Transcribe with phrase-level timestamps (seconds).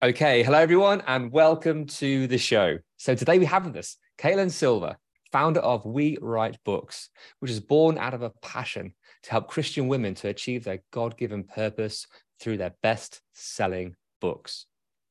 [0.00, 2.78] Okay, hello everyone, and welcome to the show.
[2.98, 4.96] So today we have with us Katelyn Silva,
[5.32, 9.88] founder of We Write Books, which is born out of a passion to help Christian
[9.88, 12.06] women to achieve their God-given purpose
[12.38, 14.66] through their best-selling books.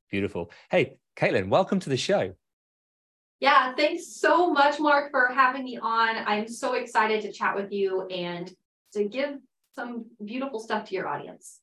[0.10, 0.52] Beautiful.
[0.72, 2.36] Hey, Katelyn, welcome to the show.
[3.42, 6.16] Yeah, thanks so much, Mark, for having me on.
[6.16, 8.50] I'm so excited to chat with you and
[8.94, 9.32] to give
[9.76, 11.60] some beautiful stuff to your audience.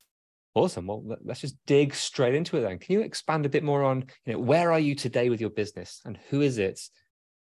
[0.55, 0.87] Awesome.
[0.87, 2.79] Well, let- let's just dig straight into it then.
[2.79, 5.51] Can you expand a bit more on, you know, where are you today with your
[5.51, 6.81] business and who is it?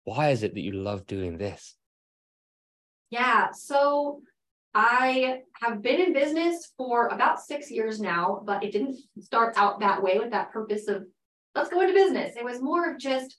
[0.05, 1.75] Why is it that you love doing this?
[3.11, 4.21] Yeah, so
[4.75, 9.81] I have been in business for about six years now, but it didn't start out
[9.81, 11.07] that way with that purpose of
[11.55, 12.37] let's go into business.
[12.37, 13.39] It was more of just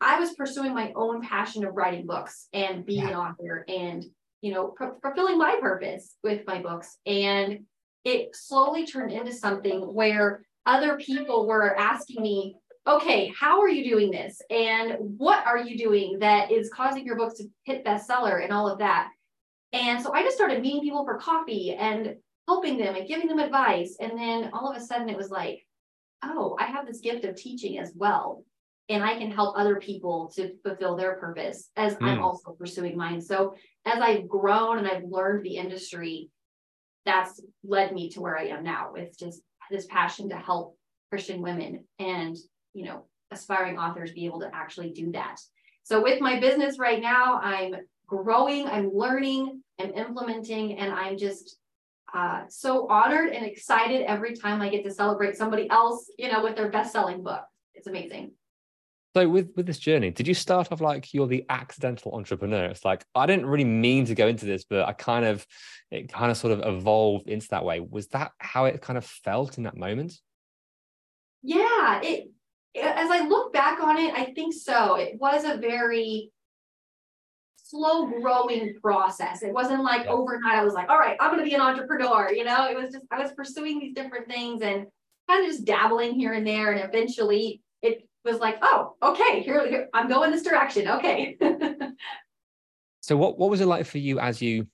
[0.00, 4.02] I was pursuing my own passion of writing books and being an author and
[4.40, 7.66] you know fu- fulfilling my purpose with my books and
[8.04, 13.84] it slowly turned into something where other people were asking me okay how are you
[13.88, 18.42] doing this and what are you doing that is causing your books to hit bestseller
[18.42, 19.10] and all of that
[19.72, 22.14] and so i just started meeting people for coffee and
[22.48, 25.66] helping them and giving them advice and then all of a sudden it was like
[26.24, 28.44] oh i have this gift of teaching as well
[28.88, 32.22] and I can help other people to fulfill their purpose as I'm Mm.
[32.24, 33.20] also pursuing mine.
[33.20, 33.54] So
[33.86, 36.28] as I've grown and I've learned the industry,
[37.10, 40.76] that's led me to where I am now with just this passion to help
[41.10, 42.36] Christian women and,
[42.72, 45.36] you know, aspiring authors be able to actually do that.
[45.82, 47.74] So with my business right now, I'm
[48.06, 51.56] growing, I'm learning, I'm implementing, and I'm just
[52.14, 56.42] uh, so honored and excited every time I get to celebrate somebody else, you know,
[56.42, 57.44] with their best-selling book.
[57.74, 58.32] It's amazing.
[59.16, 62.66] So with with this journey, did you start off like you're the accidental entrepreneur?
[62.66, 65.44] It's like I didn't really mean to go into this, but I kind of
[65.90, 67.80] it kind of sort of evolved into that way.
[67.80, 70.14] Was that how it kind of felt in that moment?
[71.42, 72.30] Yeah, it
[72.76, 74.94] as I look back on it, I think so.
[74.96, 76.30] It was a very
[77.56, 79.42] slow growing process.
[79.42, 80.10] It wasn't like Yeah.
[80.10, 82.92] overnight I was like, all right, I'm gonna be an entrepreneur, you know, it was
[82.92, 84.86] just I was pursuing these different things and
[85.28, 86.72] kind of just dabbling here and there.
[86.72, 90.88] And eventually it was like, oh, okay, here, here I'm going this direction.
[90.88, 91.36] Okay.
[93.00, 94.66] So what what was it like for you as you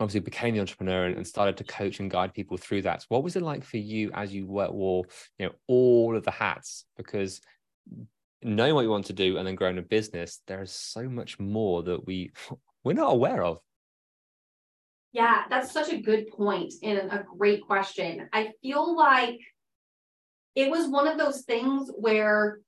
[0.00, 3.04] obviously became the entrepreneur and started to coach and guide people through that?
[3.08, 5.04] What was it like for you as you wore, wore
[5.38, 6.84] you know all of the hats?
[6.96, 7.40] Because
[8.42, 11.38] knowing what you want to do and then growing a business, there is so much
[11.38, 12.32] more that we
[12.84, 13.58] we're not aware of.
[15.12, 18.28] Yeah, that's such a good point and a great question.
[18.32, 19.38] I feel like
[20.56, 22.60] it was one of those things where,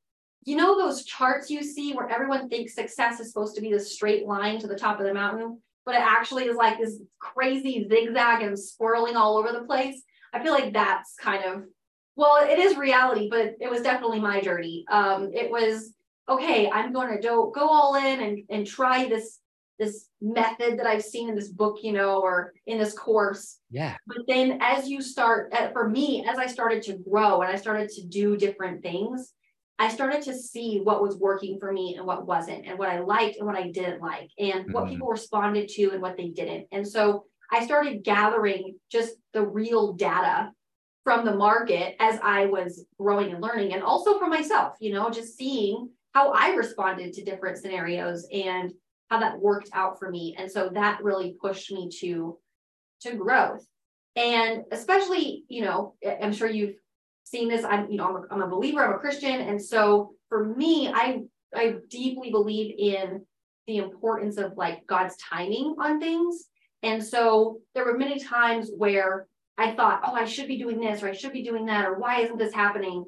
[0.47, 3.93] you know, those charts you see where everyone thinks success is supposed to be this
[3.93, 7.87] straight line to the top of the mountain, but it actually is like this crazy
[7.89, 10.01] zigzag and swirling all over the place.
[10.33, 11.65] I feel like that's kind of,
[12.15, 14.85] well, it is reality, but it was definitely my journey.
[14.89, 15.93] Um, it was,
[16.29, 19.41] okay, I'm going to do, go all in and, and try this
[19.79, 23.59] this method that I've seen in this book, you know, or in this course.
[23.71, 23.97] Yeah.
[24.07, 27.57] But then as you start, uh, for me, as I started to grow and I
[27.57, 29.35] started to do different things,
[29.79, 33.01] I started to see what was working for me and what wasn't, and what I
[33.01, 34.91] liked and what I didn't like, and what Mhm.
[34.91, 36.69] people responded to and what they didn't.
[36.73, 40.53] And so I started gathering just the real data
[41.05, 45.11] from the market as I was growing and learning, and also for myself, you know,
[45.11, 48.73] just seeing how I responded to different scenarios and
[49.11, 50.35] how that worked out for me.
[50.37, 52.39] And so that really pushed me to
[53.03, 53.65] to growth.
[54.17, 56.77] And especially, you know, I'm sure you've
[57.27, 57.65] seen this.
[57.65, 59.41] I'm, you know, I'm a, I'm a believer, I'm a Christian.
[59.41, 61.23] And so for me, I
[61.55, 63.25] I deeply believe in
[63.67, 66.47] the importance of like God's timing on things.
[66.83, 69.27] And so there were many times where
[69.59, 71.99] I thought, oh, I should be doing this or I should be doing that, or
[71.99, 73.05] why isn't this happening?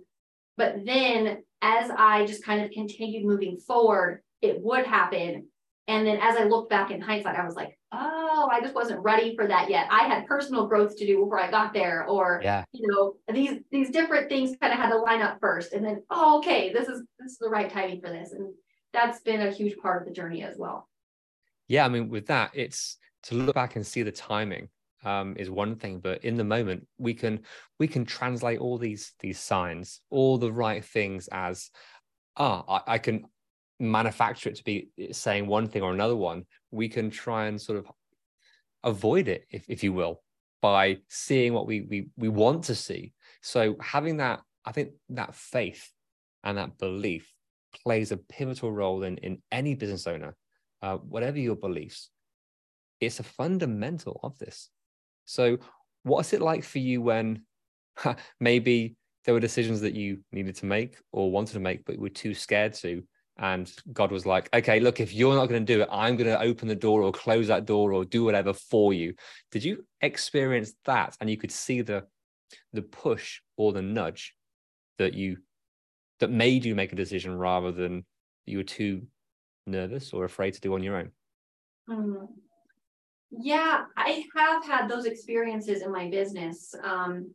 [0.56, 5.48] But then as I just kind of continued moving forward, it would happen.
[5.86, 9.00] And then as I looked back in hindsight, I was like, oh, I just wasn't
[9.00, 9.88] ready for that yet.
[9.90, 12.64] I had personal growth to do before I got there, or yeah.
[12.72, 15.72] you know, these these different things kind of had to line up first.
[15.72, 18.32] And then, oh, okay, this is this is the right timing for this.
[18.32, 18.52] And
[18.92, 20.88] that's been a huge part of the journey as well.
[21.66, 24.68] Yeah, I mean, with that, it's to look back and see the timing
[25.04, 27.40] um, is one thing, but in the moment, we can
[27.78, 31.70] we can translate all these these signs, all the right things as
[32.36, 33.26] ah, I, I can
[33.80, 37.78] manufacture it to be saying one thing or another one, we can try and sort
[37.78, 37.90] of
[38.84, 40.22] avoid it, if, if you will,
[40.60, 43.12] by seeing what we, we we want to see.
[43.42, 45.90] So having that, I think that faith
[46.44, 47.32] and that belief
[47.84, 50.36] plays a pivotal role in, in any business owner,
[50.82, 52.10] uh, whatever your beliefs.
[53.00, 54.70] It's a fundamental of this.
[55.24, 55.58] So
[56.02, 57.42] what's it like for you when
[58.40, 62.08] maybe there were decisions that you needed to make or wanted to make, but were
[62.08, 63.04] too scared to?
[63.38, 66.28] And God was like, okay, look, if you're not going to do it, I'm going
[66.28, 69.14] to open the door or close that door or do whatever for you.
[69.52, 71.16] Did you experience that?
[71.20, 72.04] And you could see the
[72.72, 74.34] the push or the nudge
[74.98, 75.38] that you
[76.20, 78.04] that made you make a decision rather than
[78.46, 79.06] you were too
[79.66, 81.12] nervous or afraid to do on your own?
[81.88, 82.28] Mm.
[83.30, 86.74] Yeah, I have had those experiences in my business.
[86.82, 87.34] Um,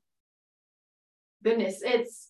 [1.44, 2.30] goodness, it's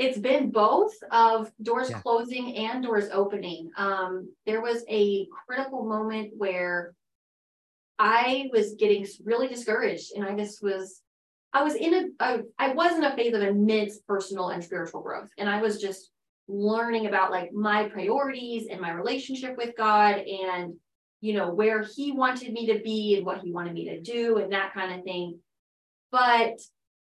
[0.00, 2.00] it's been both of doors yeah.
[2.00, 3.70] closing and doors opening.
[3.76, 6.94] Um, there was a critical moment where
[7.98, 11.02] I was getting really discouraged, and I just was,
[11.52, 15.02] I was in a, a I was in a phase of immense personal and spiritual
[15.02, 16.10] growth, and I was just
[16.48, 20.76] learning about like my priorities and my relationship with God, and
[21.20, 24.38] you know where He wanted me to be and what He wanted me to do,
[24.38, 25.40] and that kind of thing.
[26.10, 26.58] But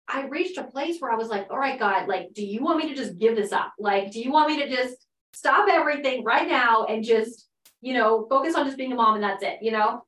[0.09, 2.79] I reached a place where I was like, all right, God, like, do you want
[2.79, 3.73] me to just give this up?
[3.79, 7.49] Like, do you want me to just stop everything right now and just,
[7.81, 10.03] you know, focus on just being a mom and that's it, you know?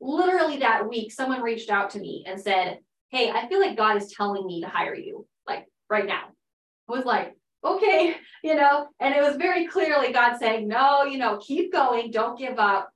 [0.00, 2.78] Literally that week, someone reached out to me and said,
[3.10, 6.24] Hey, I feel like God is telling me to hire you, like right now.
[6.88, 11.18] I was like, okay, you know, and it was very clearly God saying, no, you
[11.18, 12.90] know, keep going, don't give up.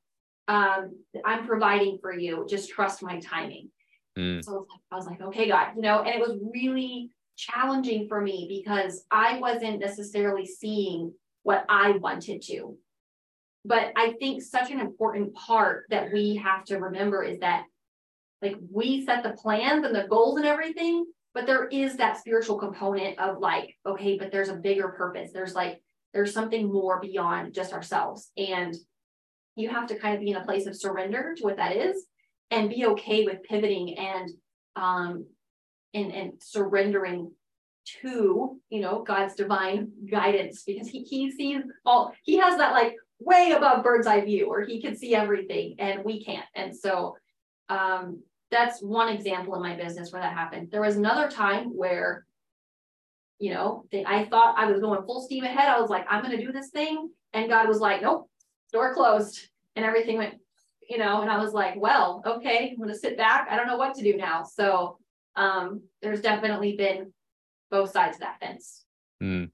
[0.47, 3.71] Um, I'm providing for you, just trust my timing.
[4.19, 4.45] Mm.
[4.45, 8.47] So I was like, okay, God, you know, and it was really challenging for me
[8.49, 12.77] because I wasn't necessarily seeing what I wanted to.
[13.65, 17.65] But I think such an important part that we have to remember is that
[18.43, 22.59] like we set the plans and the goals and everything, but there is that spiritual
[22.59, 25.31] component of like, okay, but there's a bigger purpose.
[25.33, 25.81] There's like,
[26.13, 28.31] there's something more beyond just ourselves.
[28.37, 28.75] And
[29.55, 32.07] you have to kind of be in a place of surrender to what that is
[32.51, 34.31] and be okay with pivoting and
[34.77, 35.27] um
[35.95, 37.33] and and surrendering
[38.03, 42.95] to you know god's divine guidance because he, he sees all he has that like
[43.21, 46.47] way above bird's eye view where he can see everything and we can't.
[46.55, 47.17] And so
[47.69, 50.71] um that's one example in my business where that happened.
[50.71, 52.25] There was another time where
[53.39, 55.69] you know they, i thought i was going full steam ahead.
[55.69, 57.11] I was like i'm going to do this thing.
[57.33, 58.31] And god was like nope
[58.73, 59.49] door closed.
[59.77, 60.35] And everything went
[60.89, 63.49] you know, and I was like, well, okay, I'm gonna sit back.
[63.51, 64.43] I don't know what to do now.
[64.43, 64.99] So
[65.37, 67.13] um, there's definitely been
[67.71, 68.85] both sides of that fence.
[69.23, 69.51] Mm.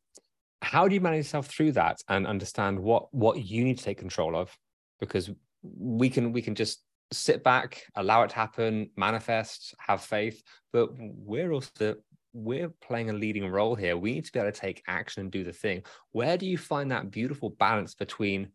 [0.62, 3.98] How do you manage yourself through that and understand what what you need to take
[3.98, 4.56] control of?
[5.00, 5.30] Because
[5.62, 10.90] we can we can just sit back, allow it to happen, manifest, have faith, but
[10.98, 11.96] we're also
[12.32, 13.96] we're playing a leading role here.
[13.96, 15.82] We need to be able to take action and do the thing.
[16.12, 18.48] Where do you find that beautiful balance between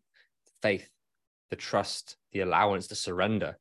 [0.62, 0.88] faith
[1.50, 3.58] the trust, the allowance, the surrender,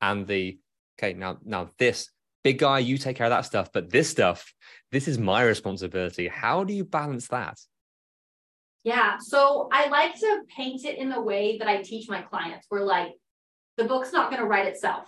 [0.00, 0.58] and the
[0.98, 2.10] okay, now now this
[2.42, 4.52] big guy, you take care of that stuff, but this stuff,
[4.92, 6.28] this is my responsibility.
[6.28, 7.58] How do you balance that?
[8.82, 12.66] Yeah, so I like to paint it in the way that I teach my clients,
[12.70, 13.12] where like
[13.76, 15.06] the book's not going to write itself.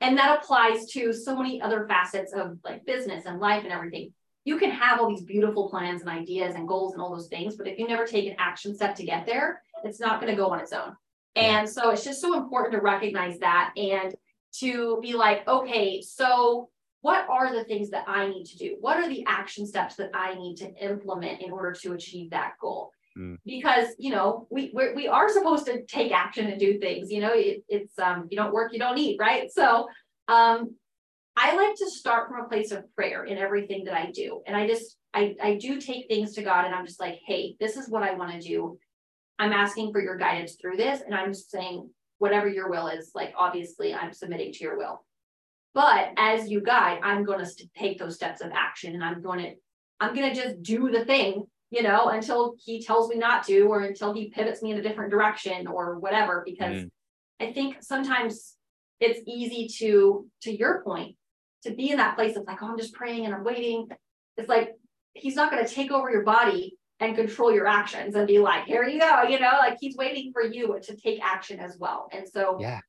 [0.00, 4.12] And that applies to so many other facets of like business and life and everything.
[4.44, 7.56] You can have all these beautiful plans and ideas and goals and all those things,
[7.56, 10.36] but if you never take an action step to get there, it's not going to
[10.36, 10.96] go on its own.
[11.34, 14.14] And so it's just so important to recognize that and
[14.58, 16.68] to be like, okay, so
[17.00, 18.76] what are the things that I need to do?
[18.80, 22.52] What are the action steps that I need to implement in order to achieve that
[22.60, 22.92] goal?
[23.18, 23.38] Mm.
[23.44, 27.10] Because you know we we're, we are supposed to take action and do things.
[27.10, 29.50] You know, it, it's um you don't work, you don't eat, right?
[29.52, 29.88] So
[30.28, 30.74] um,
[31.36, 34.56] I like to start from a place of prayer in everything that I do, and
[34.56, 37.76] I just I I do take things to God, and I'm just like, hey, this
[37.76, 38.78] is what I want to do.
[39.38, 41.00] I'm asking for your guidance through this.
[41.00, 45.04] And I'm just saying, whatever your will is, like, obviously, I'm submitting to your will.
[45.74, 49.40] But as you guide, I'm going to take those steps of action and I'm going
[49.40, 49.54] to,
[50.00, 53.62] I'm going to just do the thing, you know, until he tells me not to,
[53.62, 56.90] or until he pivots me in a different direction or whatever, because mm.
[57.40, 58.54] I think sometimes
[59.00, 61.16] it's easy to, to your point,
[61.62, 63.88] to be in that place of like, oh, I'm just praying and I'm waiting.
[64.36, 64.74] It's like,
[65.14, 68.64] he's not going to take over your body and control your actions and be like,
[68.64, 72.08] here you go, you know, like he's waiting for you to take action as well.
[72.12, 72.80] And so, yeah,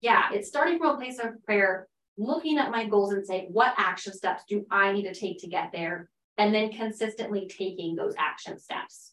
[0.00, 3.74] yeah, it's starting from a place of prayer, looking at my goals and saying, what
[3.76, 6.08] action steps do I need to take to get there?
[6.38, 9.12] And then consistently taking those action steps.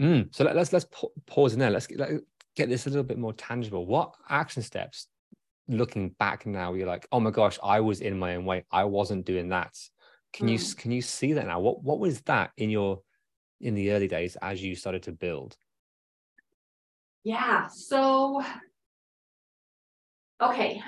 [0.00, 0.86] Mm, so let, us let's
[1.26, 1.70] pause in there.
[1.70, 2.00] Let's get,
[2.56, 3.86] get this a little bit more tangible.
[3.86, 5.06] What action steps,
[5.68, 8.64] looking back now, you're like, oh my gosh, I was in my own way.
[8.72, 9.78] I wasn't doing that.
[10.32, 10.52] Can mm.
[10.58, 11.60] you can you see that now?
[11.60, 13.02] What what was that in your
[13.62, 15.56] in the early days as you started to build?
[17.24, 17.68] Yeah.
[17.68, 18.42] So,
[20.42, 20.82] okay.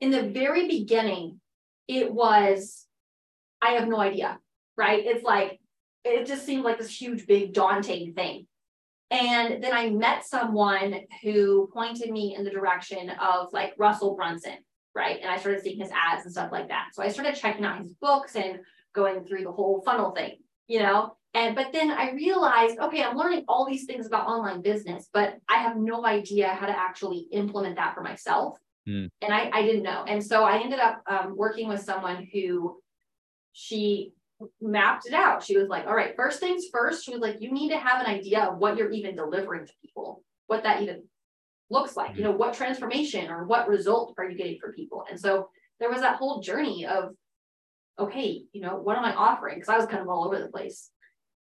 [0.00, 1.40] In the very beginning,
[1.88, 2.86] it was,
[3.60, 4.38] I have no idea,
[4.76, 5.04] right?
[5.04, 5.60] It's like,
[6.04, 8.46] it just seemed like this huge, big, daunting thing.
[9.10, 14.58] And then I met someone who pointed me in the direction of like Russell Brunson,
[14.94, 15.18] right?
[15.20, 16.88] And I started seeing his ads and stuff like that.
[16.92, 18.60] So I started checking out his books and
[18.94, 21.16] going through the whole funnel thing, you know?
[21.34, 25.36] And but then I realized, okay, I'm learning all these things about online business, but
[25.48, 28.58] I have no idea how to actually implement that for myself.
[28.88, 29.10] Mm.
[29.20, 30.04] And I, I didn't know.
[30.06, 32.80] And so I ended up um, working with someone who
[33.52, 34.12] she
[34.60, 35.42] mapped it out.
[35.42, 38.00] She was like, all right, first things first, she was like, you need to have
[38.00, 41.02] an idea of what you're even delivering to people, what that even
[41.68, 42.18] looks like, mm.
[42.18, 45.04] you know, what transformation or what result are you getting for people?
[45.10, 47.10] And so there was that whole journey of,
[47.98, 49.56] okay, you know, what am I offering?
[49.56, 50.90] Because I was kind of all over the place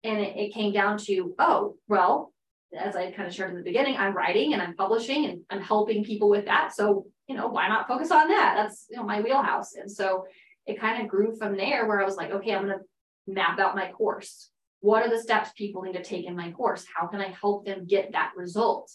[0.03, 2.34] and it, it came down to, oh, well,
[2.77, 5.62] as I kind of shared in the beginning, I'm writing and I'm publishing and I'm
[5.62, 6.74] helping people with that.
[6.74, 8.53] So, you know, why not focus on that?
[8.55, 9.75] That's you know my wheelhouse.
[9.75, 10.25] And so
[10.65, 12.79] it kind of grew from there where I was like, okay, I'm gonna
[13.27, 14.51] map out my course.
[14.81, 16.86] What are the steps people need to take in my course?
[16.96, 18.91] How can I help them get that result?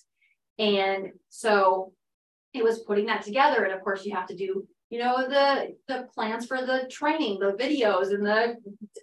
[0.59, 1.93] And so
[2.53, 3.65] it was putting that together.
[3.65, 7.41] And of course, you have to do you know the the plans for the training
[7.41, 8.55] the videos and the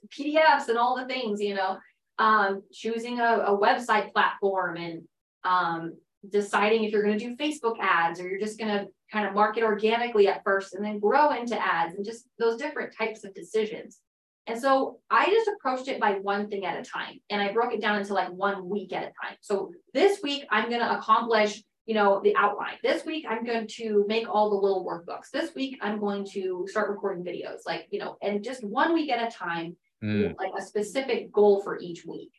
[0.07, 1.77] pdfs and all the things you know
[2.17, 5.01] um, choosing a, a, website platform and
[5.43, 5.93] um,
[6.29, 9.33] deciding if you're going to do Facebook ads or you're just going to kind of
[9.33, 13.33] market organically at first and then grow into ads and just those different types of
[13.33, 13.99] decisions.
[14.45, 17.73] And so I just approached it by one thing at a time and I broke
[17.73, 19.37] it down into like one week at a time.
[19.41, 22.75] So this week I'm going to accomplish, you know, the outline.
[22.83, 25.29] This week I'm going to make all the little workbooks.
[25.31, 29.09] This week I'm going to start recording videos like, you know, and just one week
[29.09, 30.35] at a time mm.
[30.37, 32.31] like a specific goal for each week.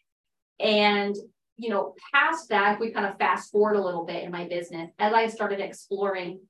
[0.61, 1.17] And,
[1.57, 4.47] you know, past that, if we kind of fast forward a little bit in my
[4.47, 6.41] business, as I started exploring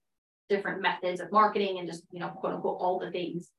[0.48, 3.50] different methods of marketing and just, you know, quote unquote, all the things,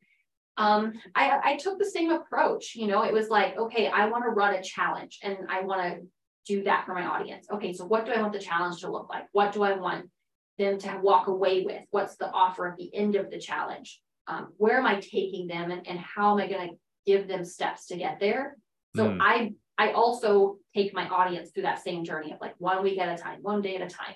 [0.58, 2.76] um, I, I took the same approach.
[2.76, 5.82] You know, it was like, okay, I want to run a challenge and I want
[5.82, 6.08] to
[6.46, 7.48] do that for my audience.
[7.52, 9.26] Okay, so what do I want the challenge to look like?
[9.32, 10.10] What do I want
[10.58, 11.84] them to walk away with?
[11.92, 14.00] What's the offer at the end of the challenge?
[14.28, 17.46] Um, where am I taking them and, and how am I going to give them
[17.46, 18.58] steps to get there.
[18.96, 19.18] So mm.
[19.20, 23.10] I I also take my audience through that same journey of like one week at
[23.10, 24.16] a time, one day at a time,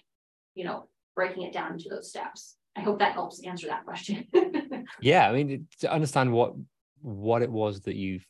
[0.54, 2.56] you know, breaking it down into those steps.
[2.76, 4.28] I hope that helps answer that question.
[5.02, 6.54] yeah, I mean to understand what
[7.02, 8.26] what it was that you've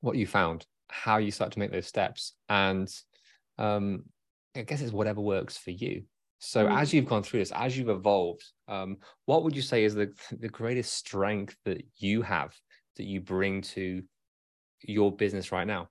[0.00, 2.88] what you found, how you start to make those steps, and
[3.58, 4.04] um,
[4.56, 6.04] I guess it's whatever works for you.
[6.38, 6.80] So mm.
[6.80, 10.12] as you've gone through this, as you've evolved, um, what would you say is the
[10.38, 12.54] the greatest strength that you have
[12.96, 14.02] that you bring to
[14.82, 15.88] your business right now?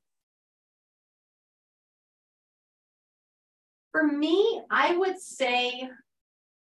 [3.91, 5.89] For me, I would say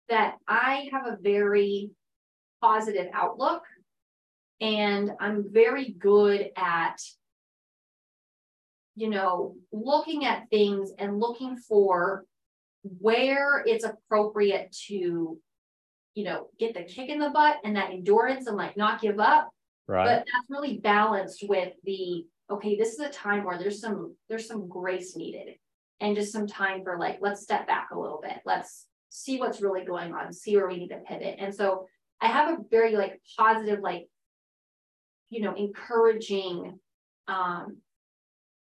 [0.08, 1.90] that I have a very
[2.60, 3.62] positive outlook
[4.60, 7.00] and I'm very good at
[8.94, 12.24] you know looking at things and looking for
[12.82, 15.38] where it's appropriate to
[16.14, 19.18] you know get the kick in the butt and that endurance and like not give
[19.18, 19.50] up
[19.86, 20.04] Right.
[20.04, 24.46] But that's really balanced with the okay, this is a time where there's some there's
[24.46, 25.56] some grace needed
[26.00, 28.38] and just some time for like let's step back a little bit.
[28.44, 31.36] Let's see what's really going on, see where we need to pivot.
[31.38, 31.86] And so
[32.20, 34.06] I have a very like positive like
[35.30, 36.78] you know, encouraging
[37.26, 37.78] um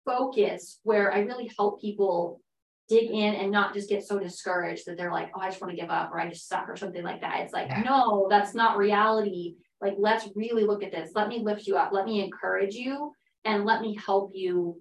[0.06, 2.40] focus where I really help people
[2.88, 5.72] dig in and not just get so discouraged that they're like, oh, I just want
[5.72, 7.40] to give up or I just suck or something like that.
[7.40, 7.82] It's like, yeah.
[7.82, 11.92] no, that's not reality like let's really look at this let me lift you up
[11.92, 13.12] let me encourage you
[13.44, 14.80] and let me help you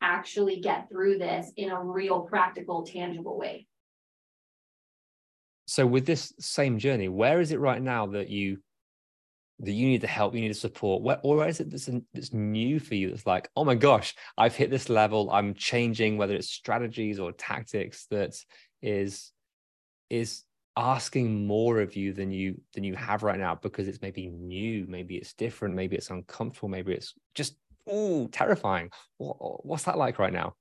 [0.00, 3.66] actually get through this in a real practical tangible way
[5.66, 8.58] so with this same journey where is it right now that you
[9.60, 11.02] that you need the help, you need the support?
[11.02, 13.10] Where, or is it that's, that's new for you?
[13.10, 15.30] That's like, oh my gosh, I've hit this level.
[15.30, 18.36] I'm changing, whether it's strategies or tactics that
[18.82, 19.32] is
[20.10, 20.42] is
[20.76, 24.86] asking more of you than you than you have right now because it's maybe new,
[24.88, 27.56] maybe it's different, maybe it's uncomfortable, maybe it's just
[27.86, 28.90] oh terrifying.
[29.18, 30.54] What, what's that like right now?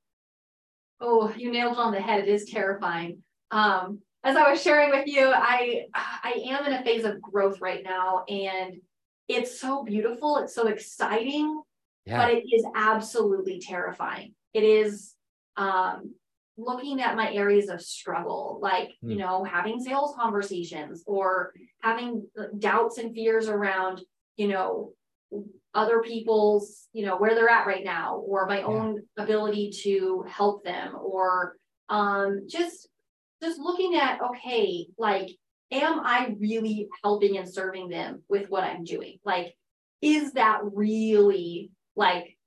[0.99, 2.21] Oh, you nailed it on the head.
[2.21, 3.23] It is terrifying.
[3.51, 7.59] Um, as I was sharing with you, I I am in a phase of growth
[7.59, 8.77] right now, and
[9.27, 10.37] it's so beautiful.
[10.37, 11.61] It's so exciting,
[12.05, 12.25] yeah.
[12.25, 14.33] but it is absolutely terrifying.
[14.53, 15.13] It is
[15.57, 16.15] um,
[16.57, 19.11] looking at my areas of struggle, like mm.
[19.11, 22.27] you know, having sales conversations or having
[22.59, 24.01] doubts and fears around,
[24.37, 24.93] you know,
[25.73, 28.65] other people's, you know, where they're at right now, or my yeah.
[28.65, 31.57] own ability to help them, or
[31.89, 32.87] um, just
[33.43, 35.29] just looking at, okay, like,
[35.71, 39.19] am I really helping and serving them with what I'm doing?
[39.25, 39.55] Like,
[40.01, 42.37] is that really like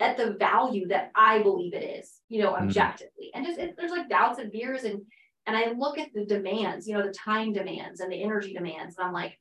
[0.00, 2.64] at the value that I believe it is, you know, mm-hmm.
[2.64, 3.30] objectively?
[3.34, 3.38] Mm-hmm.
[3.38, 5.02] And just it, there's like doubts and fears and
[5.46, 8.98] and I look at the demands, you know, the time demands and the energy demands,
[8.98, 9.38] and I'm like,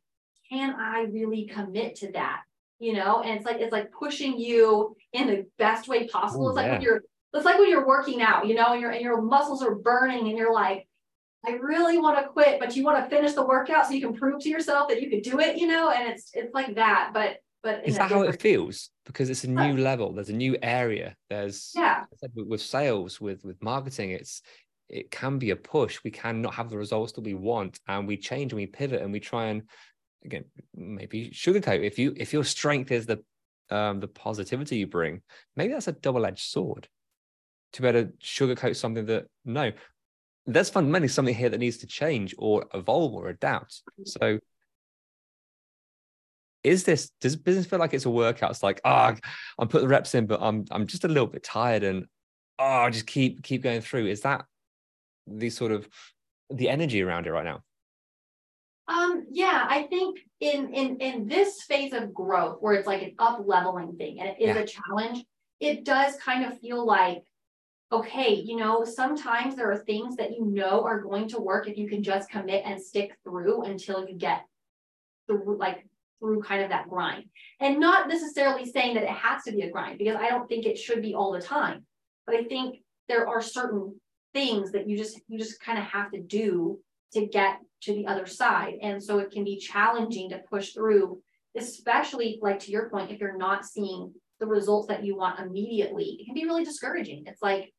[0.50, 2.44] can I really commit to that?
[2.80, 6.46] You know, and it's like it's like pushing you in the best way possible.
[6.46, 6.72] Ooh, it's like yeah.
[6.74, 7.02] when you're
[7.34, 10.28] it's like when you're working out, you know, and your and your muscles are burning
[10.28, 10.88] and you're like,
[11.46, 14.14] I really want to quit, but you want to finish the workout so you can
[14.14, 17.12] prove to yourself that you can do it, you know, and it's it's like that.
[17.14, 18.90] But but is that how it feels?
[19.06, 21.16] Because it's a new level, there's a new area.
[21.30, 22.06] There's yeah
[22.36, 24.42] with sales, with with marketing, it's
[24.90, 26.00] it can be a push.
[26.04, 29.12] We cannot have the results that we want, and we change and we pivot and
[29.12, 29.64] we try and
[30.24, 31.84] again maybe sugarcoat.
[31.84, 33.22] If you if your strength is the
[33.70, 35.22] um, the positivity you bring,
[35.56, 36.88] maybe that's a double edged sword
[37.74, 39.72] to be able to sugarcoat something that no,
[40.46, 43.82] there's fundamentally something here that needs to change or evolve or adapt.
[44.06, 44.40] So
[46.64, 48.52] is this does business feel like it's a workout?
[48.52, 49.20] It's like, ah, oh,
[49.60, 52.06] I'm putting the reps in, but I'm I'm just a little bit tired and
[52.60, 54.08] oh, just keep keep going through.
[54.08, 54.46] Is that
[55.28, 55.88] the sort of
[56.50, 57.62] the energy around it right now?
[58.88, 63.16] Um, yeah, I think in in in this phase of growth where it's like an
[63.20, 64.62] up leveling thing and it is yeah.
[64.62, 65.26] a challenge,
[65.60, 67.24] it does kind of feel like
[67.92, 71.78] okay, you know, sometimes there are things that you know are going to work if
[71.78, 74.46] you can just commit and stick through until you get
[75.28, 75.86] through, like
[76.20, 77.26] through kind of that grind.
[77.60, 80.66] And not necessarily saying that it has to be a grind because I don't think
[80.66, 81.86] it should be all the time.
[82.26, 84.00] But I think there are certain
[84.34, 86.80] things that you just you just kind of have to do
[87.14, 88.76] to get to the other side.
[88.82, 91.22] And so it can be challenging to push through,
[91.56, 96.18] especially like to your point, if you're not seeing the results that you want immediately,
[96.20, 97.24] it can be really discouraging.
[97.26, 97.74] It's like,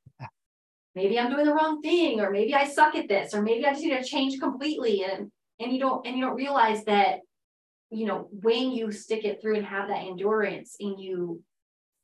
[0.99, 3.71] maybe I'm doing the wrong thing, or maybe I suck at this, or maybe I
[3.71, 5.05] just need to change completely.
[5.05, 5.31] And
[5.61, 7.21] and you don't and you don't realize that,
[7.91, 11.41] you know, when you stick it through and have that endurance and you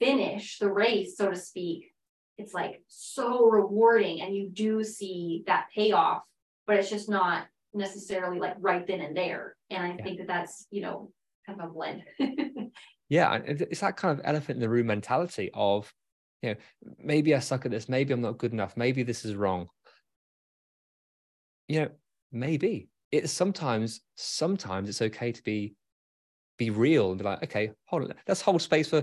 [0.01, 1.91] finish the race, so to speak,
[2.39, 6.23] it's like so rewarding and you do see that payoff,
[6.67, 9.57] but it's just not necessarily like right then and there.
[9.71, 10.05] And I yeah.
[10.05, 11.11] think that that's, you know,
[11.47, 12.05] kind of a blend.
[13.09, 13.41] yeah.
[13.45, 15.93] It's that kind of elephant in the room mentality of
[16.45, 16.57] you know
[17.03, 19.69] maybe i suck at this maybe i'm not good enough maybe this is wrong.
[21.69, 21.89] You know
[22.31, 22.89] maybe.
[23.11, 25.75] It's sometimes sometimes it's okay to be
[26.59, 29.03] be real and be like okay hold on let's hold space for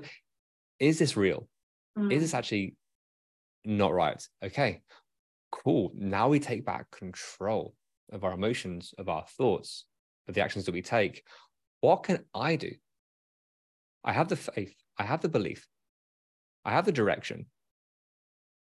[0.80, 1.47] is this real?
[1.97, 2.12] Mm.
[2.12, 2.75] is this actually
[3.65, 4.21] not right?
[4.43, 4.82] Okay
[5.51, 5.91] cool.
[5.95, 7.75] Now we take back control
[8.12, 9.86] of our emotions of our thoughts
[10.27, 11.23] of the actions that we take.
[11.80, 12.71] What can i do?
[14.04, 15.67] I have the faith i have the belief
[16.65, 17.45] I have the direction.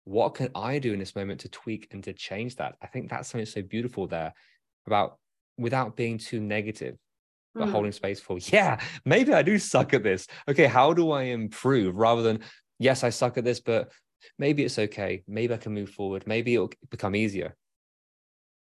[0.04, 2.76] What can I do in this moment to tweak and to change that?
[2.82, 4.34] I think that's something so beautiful there
[4.86, 5.18] about
[5.58, 6.96] without being too negative,
[7.54, 7.72] but mm.
[7.72, 10.28] holding space for, yeah, maybe I do suck at this.
[10.48, 12.40] Okay, how do I improve rather than,
[12.80, 13.92] yes, I suck at this, but
[14.40, 15.24] maybe it's okay.
[15.28, 16.26] Maybe I can move forward.
[16.26, 17.56] Maybe it'll become easier.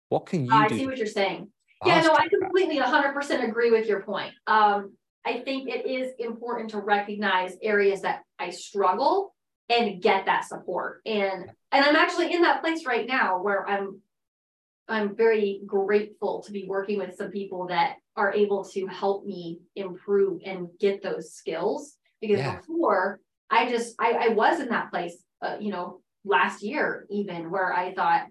[0.09, 0.75] What can you I do?
[0.75, 1.49] I see what you're saying.
[1.85, 4.33] Yeah, no, I completely 100% agree with your point.
[4.47, 4.93] Um,
[5.25, 9.33] I think it is important to recognize areas that I struggle
[9.69, 11.01] and get that support.
[11.05, 14.01] And and I'm actually in that place right now where I'm
[14.87, 19.59] I'm very grateful to be working with some people that are able to help me
[19.75, 22.57] improve and get those skills because yeah.
[22.57, 27.49] before I just I, I was in that place uh, you know last year even
[27.49, 28.25] where I thought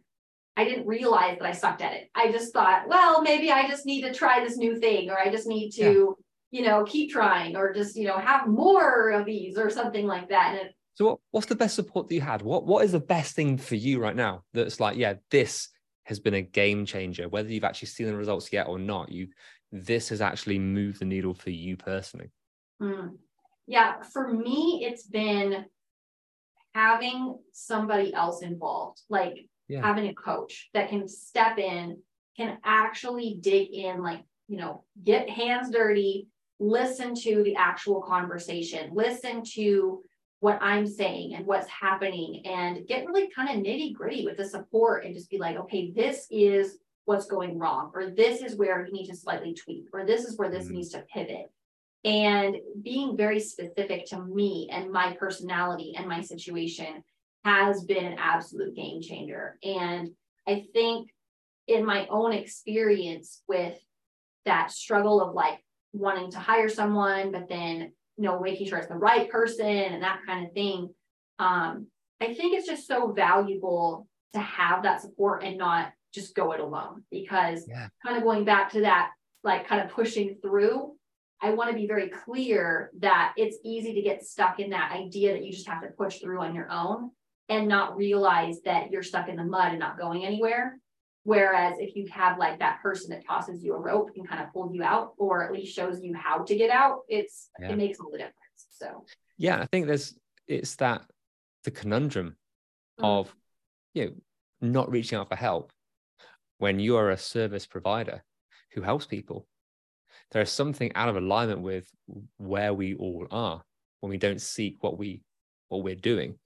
[0.57, 2.11] I didn't realize that I sucked at it.
[2.15, 5.31] I just thought, well, maybe I just need to try this new thing or I
[5.31, 6.17] just need to
[6.53, 10.29] you know, keep trying or just, you know, have more of these or something like
[10.29, 10.51] that.
[10.51, 12.43] And it, so what, what's the best support that you had?
[12.43, 15.71] What what is the best thing for you right now that's like, yeah, this
[16.05, 19.11] has been a game changer, whether you've actually seen the results yet or not.
[19.11, 19.29] You
[19.73, 22.31] this has actually moved the needle for you personally?
[22.81, 23.17] Mm.
[23.67, 25.65] Yeah, for me, it's been
[26.75, 29.81] having somebody else involved, like yeah.
[29.81, 31.99] having a coach that can step in,
[32.37, 36.29] can actually dig in, like, you know, get hands dirty,
[36.62, 40.03] listen to the actual conversation, listen to
[40.40, 44.44] what I'm saying and what's happening, and get really kind of nitty gritty with the
[44.44, 48.87] support and just be like, okay, this is what's going wrong, or this is where
[48.87, 50.77] you need to slightly tweak, or this is where this mm-hmm.
[50.77, 51.51] needs to pivot.
[52.05, 57.05] And being very specific to me and my personality and my situation
[57.44, 59.59] has been an absolute game changer.
[59.62, 60.11] And
[60.46, 61.11] I think
[61.68, 63.79] in my own experience with
[64.44, 68.89] that struggle of like wanting to hire someone, but then you know making sure it's
[68.89, 70.95] the right person and that kind of thing.
[71.39, 71.87] Um,
[72.21, 76.61] I think it's just so valuable to have that support and not just go it
[76.61, 77.89] alone because yeah.
[78.05, 79.11] kind of going back to that
[79.43, 80.95] like kind of pushing through
[81.43, 85.33] I want to be very clear that it's easy to get stuck in that idea
[85.33, 87.11] that you just have to push through on your own
[87.49, 90.79] and not realize that you're stuck in the mud and not going anywhere.
[91.25, 94.53] Whereas if you have like that person that tosses you a rope and kind of
[94.53, 97.71] pulls you out, or at least shows you how to get out, it's yeah.
[97.71, 98.35] it makes all the difference.
[98.71, 99.05] So
[99.39, 100.15] yeah, I think there's
[100.49, 101.03] it's that
[101.65, 102.37] the conundrum
[103.01, 103.05] mm.
[103.05, 103.35] of
[103.95, 104.13] you know
[104.61, 105.73] not reaching out for help
[106.59, 108.23] when you are a service provider
[108.73, 109.47] who helps people
[110.31, 111.89] there is something out of alignment with
[112.39, 113.63] where we all are
[114.01, 115.21] when we don't seek what we
[115.69, 116.39] what we're doing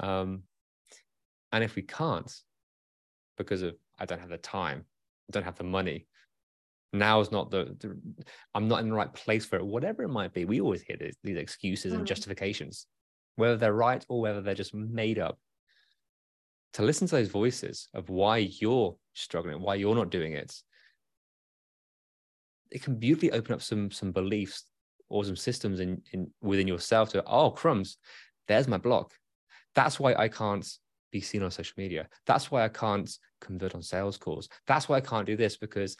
[0.00, 0.42] um,
[1.52, 2.32] and if we can't
[3.36, 4.84] because of i don't have the time.
[5.28, 6.06] I don't have the money.
[6.92, 7.96] Now is not the, the,
[8.54, 9.66] i'm not in the right place for it.
[9.66, 11.98] Whatever it might be we always hear these, these excuses mm.
[11.98, 12.86] and justifications
[13.36, 15.38] whether they're right or whether they're just made up.
[16.74, 20.52] To listen to those voices of why you're struggling why you're not doing it
[22.70, 24.64] it can beautifully open up some some beliefs
[25.08, 27.96] or some systems in, in within yourself to oh crumbs
[28.46, 29.12] there's my block.
[29.74, 30.68] That's why i can't
[31.14, 32.08] be seen on social media.
[32.26, 33.08] That's why i can't
[33.40, 34.48] convert on sales calls.
[34.66, 35.96] That's why i can't do this because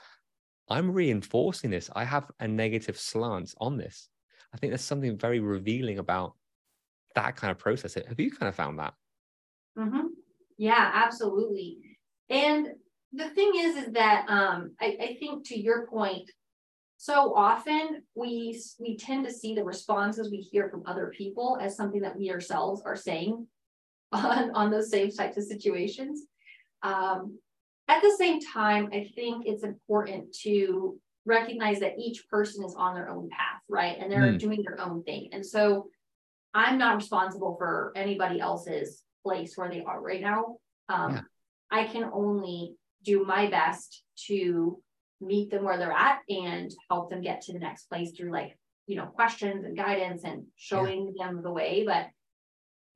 [0.69, 1.89] i'm reinforcing this.
[1.95, 4.09] I have a negative slant on this.
[4.53, 6.35] I think there's something very revealing about
[7.15, 7.95] that kind of process.
[7.95, 8.95] Have you kind of found that?
[9.79, 10.07] Mm-hmm.
[10.59, 11.79] yeah absolutely.
[12.29, 12.69] And
[13.13, 16.29] the thing is is that um, I, I think to your point
[16.97, 21.77] so often we we tend to see the responses we hear from other people as
[21.77, 23.47] something that we ourselves are saying
[24.15, 26.23] on, on those same types of situations.
[26.83, 27.39] Um,
[27.89, 32.95] at the same time, I think it's important to recognize that each person is on
[32.95, 33.97] their own path, right?
[33.99, 34.39] And they're mm.
[34.39, 35.31] doing their own thing.
[35.33, 35.89] And so
[36.55, 40.57] I'm not responsible for anybody else's place where they are right now.
[40.89, 41.21] Um, yeah.
[41.71, 44.79] I can only do my best to
[45.21, 48.57] meet them where they're at and help them get to the next place through like
[48.87, 51.27] you know questions and guidance and showing yeah.
[51.27, 52.07] them the way but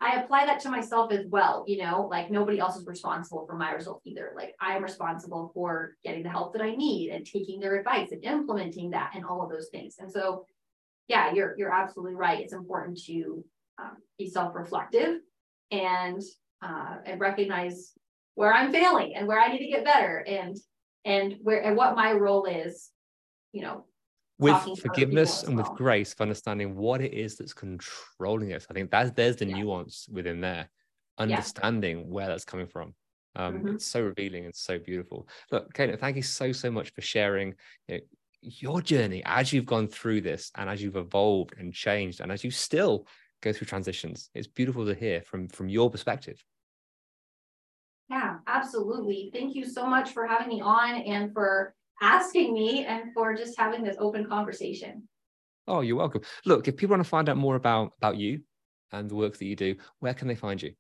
[0.00, 3.56] i apply that to myself as well you know like nobody else is responsible for
[3.56, 4.32] my result either.
[4.37, 8.11] Like i am responsible for getting the help that i need and taking their advice
[8.12, 9.96] and implementing that and all of those things.
[9.98, 10.44] And so
[11.08, 12.40] yeah you're you're absolutely right.
[12.40, 13.44] It's important to
[13.80, 15.20] um, be self-reflective
[15.70, 16.22] and
[16.62, 17.92] uh, and recognize
[18.34, 20.56] where i'm failing and where i need to get better and
[21.04, 22.90] and where and what my role is,
[23.52, 23.84] you know,
[24.38, 25.68] with forgiveness and well.
[25.68, 28.66] with grace of understanding what it is that's controlling us.
[28.70, 29.57] I think that's there's the yeah.
[29.57, 30.68] nuance within there,
[31.18, 32.05] understanding yeah.
[32.05, 32.94] where that's coming from.
[33.37, 33.68] Um, mm-hmm.
[33.74, 35.29] It's so revealing and so beautiful.
[35.51, 37.55] Look, Katelyn, thank you so so much for sharing
[37.88, 38.01] you know,
[38.42, 42.44] your journey as you've gone through this and as you've evolved and changed and as
[42.44, 43.07] you still
[43.42, 44.31] go through transitions.
[44.35, 46.42] It's beautiful to hear from from your perspective.
[48.09, 49.31] Yeah, absolutely.
[49.33, 53.58] Thank you so much for having me on and for asking me and for just
[53.58, 55.08] having this open conversation.
[55.66, 56.22] Oh, you're welcome.
[56.46, 58.40] Look, if people want to find out more about about you
[58.92, 60.72] and the work that you do, where can they find you?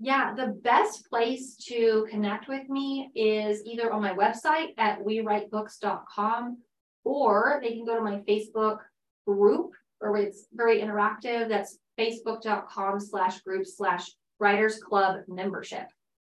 [0.00, 6.58] Yeah, the best place to connect with me is either on my website at wewritebooks.com
[7.04, 8.78] or they can go to my Facebook
[9.26, 11.48] group where it's very interactive.
[11.48, 14.08] That's facebook.com slash group slash
[14.38, 15.88] writers club membership.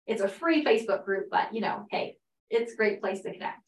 [0.07, 2.17] It's a free Facebook group, but you know, hey,
[2.61, 3.61] it's a great place to connect.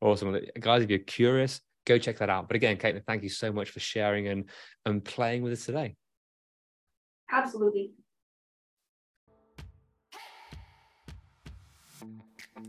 [0.00, 0.38] Awesome.
[0.60, 2.48] Guys, if you're curious, go check that out.
[2.48, 4.48] But again, Katelyn, thank you so much for sharing and,
[4.84, 5.96] and playing with us today.
[7.30, 7.92] Absolutely.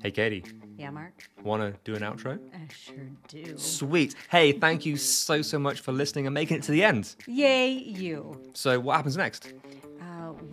[0.02, 0.44] Hey, Katie.
[0.78, 1.30] Yeah, Mark.
[1.44, 2.40] Want to do an outro?
[2.54, 2.96] I sure
[3.28, 3.58] do.
[3.58, 4.16] Sweet.
[4.30, 7.16] Hey, thank you so, so much for listening and making it to the end.
[7.28, 8.52] Yay, you.
[8.54, 9.54] So, what happens next?